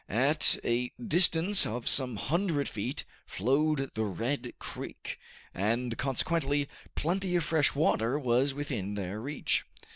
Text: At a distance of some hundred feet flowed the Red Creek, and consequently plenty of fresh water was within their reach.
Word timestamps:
At 0.09 0.57
a 0.63 0.91
distance 0.99 1.63
of 1.67 1.87
some 1.87 2.15
hundred 2.15 2.67
feet 2.67 3.03
flowed 3.27 3.91
the 3.93 4.03
Red 4.05 4.51
Creek, 4.57 5.19
and 5.53 5.95
consequently 5.95 6.67
plenty 6.95 7.35
of 7.35 7.43
fresh 7.43 7.75
water 7.75 8.17
was 8.17 8.51
within 8.55 8.95
their 8.95 9.21
reach. 9.21 9.63